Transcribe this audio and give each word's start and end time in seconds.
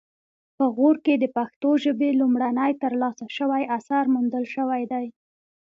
په 0.57 0.65
غور 0.75 0.95
کې 1.05 1.13
د 1.17 1.25
پښتو 1.37 1.69
ژبې 1.83 2.09
لومړنی 2.19 2.71
ترلاسه 2.83 3.25
شوی 3.37 3.63
اثر 3.77 4.03
موندل 4.13 4.45
شوی 4.55 4.81
دی 4.91 5.05